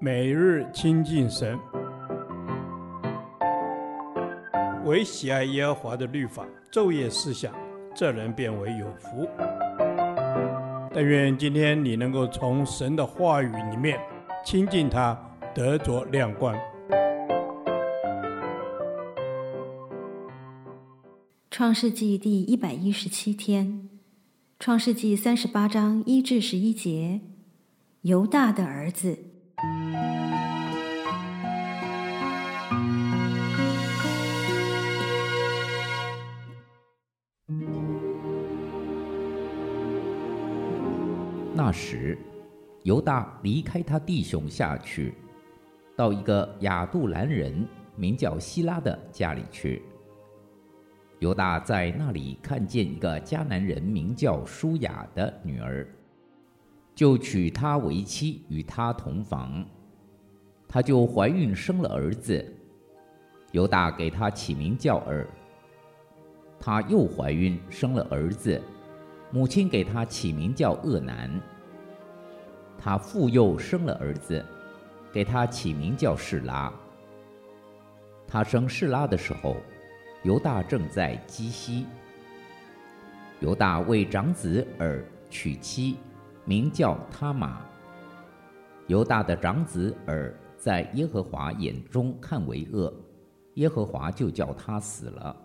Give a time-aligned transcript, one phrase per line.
[0.00, 1.58] 每日亲近神，
[4.84, 7.54] 唯喜爱耶和华的律法，昼夜思想，
[7.94, 9.28] 这人便为有福。
[10.92, 13.98] 但愿今天你能够从神的话语里面
[14.44, 15.18] 亲近他，
[15.54, 16.54] 得着亮光。
[21.50, 23.88] 创世纪第一百一十七天，
[24.58, 27.20] 创世纪三十八章一至十一节，
[28.02, 29.23] 犹大的儿子。
[41.56, 42.18] 那时，
[42.82, 45.14] 犹大离开他弟兄下去，
[45.94, 49.80] 到一个亚杜兰人名叫希拉的家里去。
[51.20, 55.86] 犹大在那里看见一个迦南人名叫舒雅的女儿，
[56.92, 59.64] 就娶她为妻，与她同房。
[60.66, 62.44] 她就怀孕生了儿子，
[63.52, 65.24] 犹大给他起名叫儿。
[66.58, 68.60] 她又怀孕生了儿子，
[69.34, 71.28] 母亲给他起名叫俄南。
[72.78, 74.46] 他复又生了儿子，
[75.12, 76.72] 给他起名叫示拉。
[78.28, 79.56] 他生示拉的时候，
[80.22, 81.84] 犹大正在基西。
[83.40, 85.96] 犹大为长子而娶妻，
[86.44, 87.60] 名叫他玛。
[88.86, 92.94] 犹大的长子珥在耶和华眼中看为恶，
[93.54, 95.36] 耶和华就叫他死了。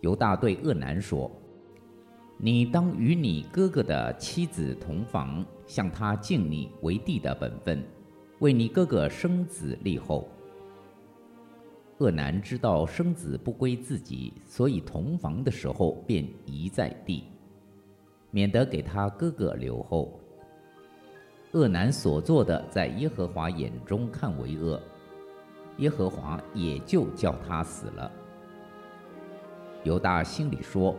[0.00, 1.30] 犹大对俄南说
[2.42, 7.84] ：“你当与你哥哥的妻子同房，向他尽你为弟的本分，
[8.38, 10.26] 为你哥哥生子立后。”
[12.00, 17.24] 恶男知道生子不归自己，所以同房的时候便遗在地，
[18.30, 20.18] 免得给他哥哥留后。
[21.52, 24.80] 恶男所做的，在耶和华眼中看为恶，
[25.76, 28.10] 耶和华也就叫他死了。
[29.84, 30.96] 犹大心里说：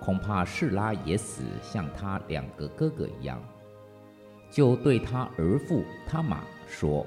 [0.00, 3.40] 恐怕示拉也死，像他两个哥哥一样，
[4.50, 7.06] 就对他儿父他玛说：“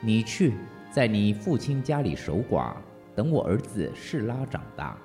[0.00, 0.52] 你去。”
[0.92, 2.74] 在你父亲家里守寡，
[3.14, 4.98] 等我儿子示拉长大，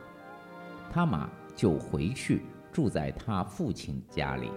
[0.91, 2.41] 他玛就回去
[2.73, 4.49] 住在他父亲家里。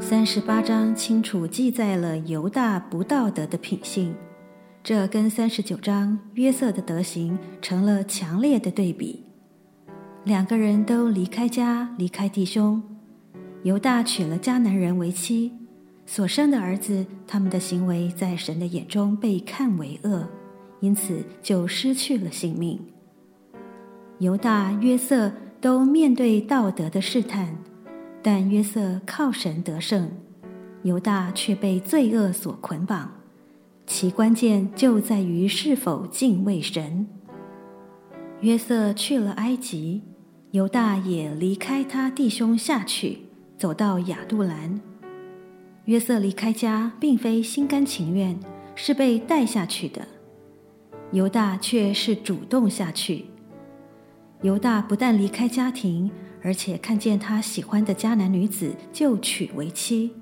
[0.00, 4.12] 三十八章清楚记载了犹大不道德的品性，
[4.82, 9.24] 这跟三十九章约瑟的德行成了强烈的对比。
[10.24, 12.82] 两个人都离开家，离开弟兄。
[13.64, 15.52] 犹大娶了迦南人为妻，
[16.06, 20.26] 所生的儿子，他们的行为在神的眼中被看为恶，
[20.80, 22.80] 因此就失去了性命。
[24.18, 27.56] 犹大、约瑟都面对道德的试探，
[28.22, 30.08] 但约瑟靠神得胜，
[30.82, 33.17] 犹大却被罪恶所捆绑。
[33.88, 37.08] 其关键就在于是否敬畏神。
[38.42, 40.02] 约瑟去了埃及，
[40.50, 43.20] 犹大也离开他弟兄下去。
[43.56, 44.80] 走到亚杜兰，
[45.86, 48.38] 约瑟离开家，并非心甘情愿，
[48.76, 50.06] 是被带下去的。
[51.10, 53.24] 犹大却是主动下去。
[54.42, 56.08] 犹大不但离开家庭，
[56.40, 60.12] 而且看见他喜欢的迦南女子就娶为妻。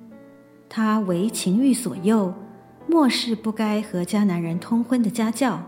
[0.67, 2.33] 他为情欲所诱，
[2.87, 5.63] 漠视不该和迦南人通婚的家教，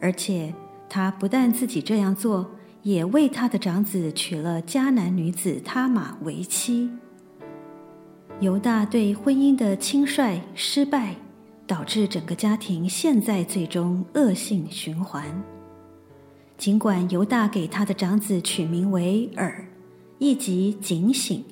[0.00, 0.54] 而且
[0.88, 2.50] 他不但自己这样做。
[2.84, 6.88] 也为他的长子娶了迦南女子他玛为妻。
[8.40, 11.16] 犹大对婚姻的轻率失败，
[11.66, 15.24] 导致整个家庭陷在最终恶性循环。
[16.56, 19.66] 尽管犹大给他的长子取名为尔，
[20.18, 21.44] 意即警醒，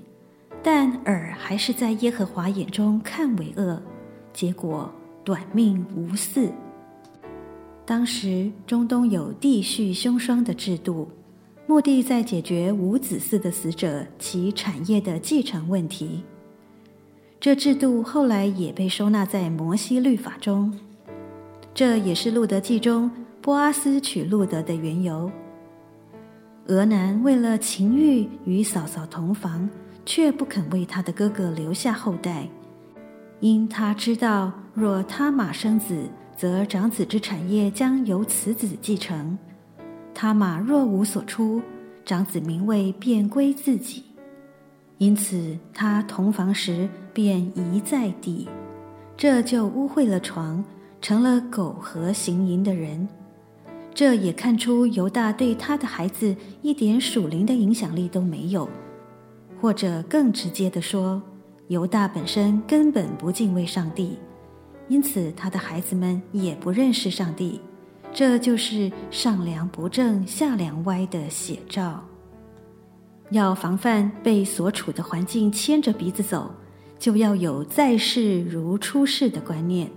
[0.62, 3.82] 但尔还是在耶和华眼中看为恶，
[4.36, 4.92] 结果
[5.24, 6.50] 短命无嗣。
[7.86, 11.08] 当时中东有弟续兄双的制度，
[11.66, 16.22] 目的在解决无子嗣的死者其产业的继承问题。
[17.40, 20.78] 这制度后来也被收纳在摩西律法中，
[21.72, 23.10] 这也是路德记中
[23.40, 25.30] 波阿斯娶路德的缘由。
[26.66, 29.66] 俄南为了情欲与嫂嫂同房，
[30.04, 32.46] 却不肯为他的哥哥留下后代，
[33.40, 36.08] 因他知道若他玛生子。
[36.36, 39.38] 则长子之产业将由此子继承，
[40.12, 41.62] 他玛若无所出，
[42.04, 44.04] 长子名位便归自己。
[44.98, 48.46] 因此，他同房时便遗在地，
[49.16, 50.62] 这就污秽了床，
[51.00, 53.08] 成了苟合行淫的人。
[53.94, 58.68] 这也看出犹大对他的孩子一点属灵的影响力都没有，
[59.58, 61.22] 或者更直接地说，
[61.68, 64.18] 犹大本身根本不敬畏上帝，
[64.88, 67.60] 因此他的孩子们也不认识上帝。
[68.12, 72.02] 这就是上梁不正下梁歪的写照。
[73.30, 76.54] 要防范被所处的环境牵着鼻子走，
[76.98, 79.90] 就要有在世如出世的观念，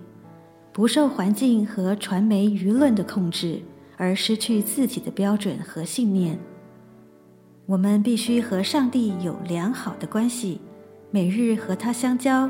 [0.74, 3.62] 不受环境和传媒舆论的控制，
[3.96, 6.38] 而失去自己的标准和信念。
[7.68, 10.60] 我们必须和上帝有良好的关系，
[11.12, 12.50] 每日和他相交，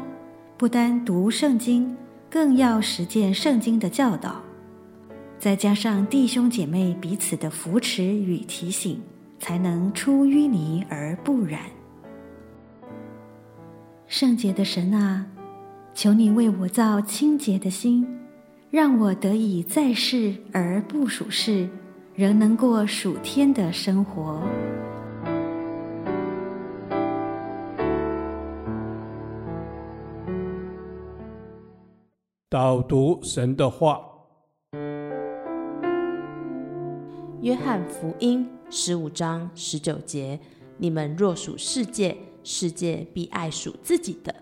[0.58, 1.96] 不单读圣经，
[2.30, 4.42] 更要实践圣经的教导，
[5.38, 9.02] 再加上弟兄姐妹彼此的扶持与提醒。
[9.40, 11.62] 才能出淤泥而不染。
[14.06, 15.26] 圣洁的神啊，
[15.94, 18.06] 求你为我造清洁的心，
[18.70, 21.70] 让我得以在世而不属世，
[22.16, 24.44] 仍能过属天的生活。
[32.52, 34.02] 导读神的话，
[37.44, 38.50] 约翰福音。
[38.72, 40.40] 十五章十九节：
[40.80, 44.34] 你们若属世界，世界必爱属自己的；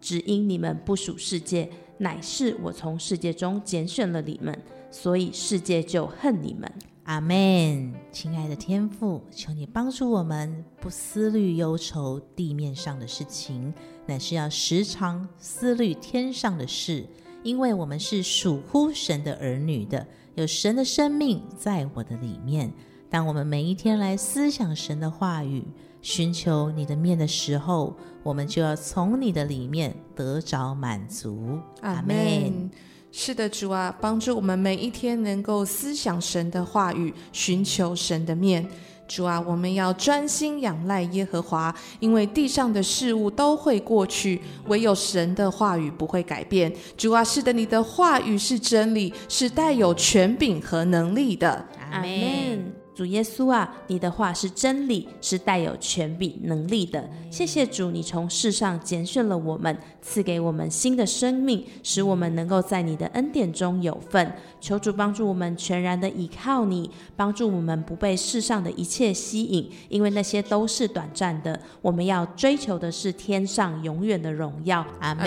[0.00, 4.60] 只因你们不属世界，乃是我从世界中拣选了你们，
[4.90, 6.68] 所以世界就恨你们。
[7.04, 7.94] 阿门。
[8.10, 13.72] 亲爱的天父，求你帮助我们，不思虑忧愁地面上的事情，
[14.06, 17.06] 乃是要时常思虑天上的事，
[17.42, 22.72] 因为我们是属乎神的儿女的，有神的生命在我的里面。
[23.10, 25.62] 当我们每一天来思想神的话语，
[26.00, 31.58] 寻求你的面的时候，我们就要从你的里面得着满足。
[31.82, 32.70] 阿门。
[33.10, 38.66] 是的，主啊，帮助我们每一天能够思想神的话语，寻求神的面。
[39.14, 46.72] 主啊，我们要专心仰赖耶和华，因为地上的事物都会过去，唯有神的话语不会改变。
[46.96, 51.62] 主啊，是的，你的话语是真理，是带有权柄和能力的。
[51.90, 52.81] 阿门。
[52.94, 57.08] 主耶稣啊，你的话是真理，是带有权柄能力的。
[57.30, 64.30] 谢谢主，你从世上拣选了我们，赐给我们新的生命，使我们能够在你的恩典中有份。
[64.60, 71.58] 求主帮助我们全然的倚靠你，帮助我们不被世上的一切吸引，因为那些都是短暂的。
[71.80, 74.86] 我们要追求的是天上永远的荣耀。
[75.00, 75.26] 阿门。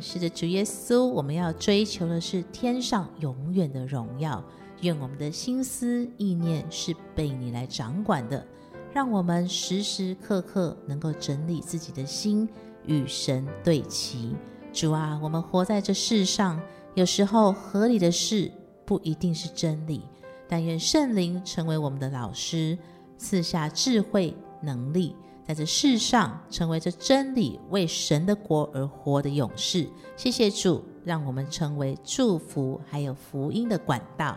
[0.00, 4.42] 是的，主耶稣，我们要追求的是天上永远的荣耀。
[4.80, 8.46] 愿我们的心思意念是被你来掌管的，
[8.92, 12.48] 让我们时时刻刻能够整理自己的心，
[12.84, 14.34] 与神对齐。
[14.72, 16.60] 主啊，我们活在这世上，
[16.94, 18.52] 有时候合理的事
[18.84, 20.02] 不一定是真理，
[20.46, 22.76] 但愿圣灵成为我们的老师，
[23.16, 29.88] 赐下智慧能力，在这世上成为这真理为神的国而活的勇士。
[30.16, 34.36] 谢谢主，让我们成为祝福还有福音的管道。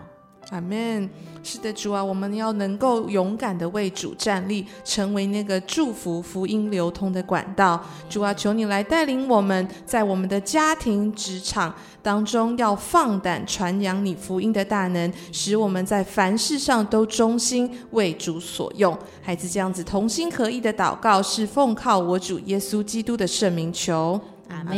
[0.50, 1.10] 阿门。
[1.42, 7.82] 是的，主啊，我们要能够勇敢的为主站立，成为那个祝福福音流通的管道。
[8.10, 18.96] 主啊，求你来带领我们，在我们的家庭、职场当中，要放胆传扬你福音的大能，使我们在凡事上都忠心为主所用。
[19.22, 24.20] 孩子这样子同心合意的祷告，是奉靠我主耶稣基督的圣名求。
[24.50, 24.76] 阿门。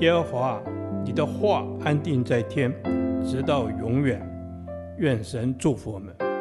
[0.00, 0.60] 耶和华，
[1.04, 2.70] 你的话安定在天，
[3.24, 4.20] 直到永远。
[5.02, 6.31] 愿神祝福我们。